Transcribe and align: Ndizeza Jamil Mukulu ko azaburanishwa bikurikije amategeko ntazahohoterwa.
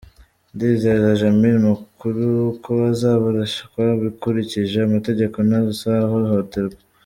Ndizeza 0.53 1.09
Jamil 1.19 1.57
Mukulu 1.67 2.23
ko 2.63 2.71
azaburanishwa 2.91 3.81
bikurikije 4.01 4.77
amategeko 4.87 5.37
ntazahohoterwa. 5.47 6.79